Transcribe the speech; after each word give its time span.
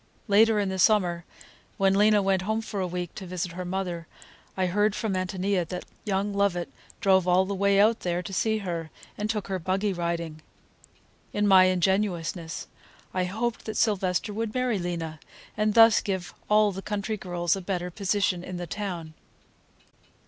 Later 0.27 0.59
in 0.59 0.69
the 0.69 0.79
summer, 0.79 1.25
when 1.77 1.93
Lena 1.93 2.23
went 2.23 2.41
home 2.41 2.61
for 2.61 2.79
a 2.79 2.87
week 2.87 3.13
to 3.13 3.27
visit 3.27 3.51
her 3.51 3.63
mother, 3.63 4.07
I 4.57 4.65
heard 4.65 4.95
from 4.95 5.13
Ántonia 5.13 5.67
that 5.67 5.85
young 6.05 6.33
Lovett 6.33 6.69
drove 7.01 7.27
all 7.27 7.45
the 7.45 7.53
way 7.53 7.79
out 7.79 7.99
there 7.99 8.23
to 8.23 8.33
see 8.33 8.57
her, 8.65 8.89
and 9.15 9.29
took 9.29 9.45
her 9.47 9.59
buggy 9.59 9.93
riding. 9.93 10.41
In 11.33 11.47
my 11.47 11.65
ingenuousness 11.65 12.65
I 13.13 13.25
hoped 13.25 13.65
that 13.65 13.77
Sylvester 13.77 14.33
would 14.33 14.55
marry 14.55 14.79
Lena, 14.79 15.19
and 15.55 15.75
thus 15.75 16.01
give 16.01 16.33
all 16.49 16.71
the 16.71 16.81
country 16.81 17.15
girls 17.15 17.55
a 17.55 17.61
better 17.61 17.91
position 17.91 18.43
in 18.43 18.57
the 18.57 18.65
town. 18.65 19.13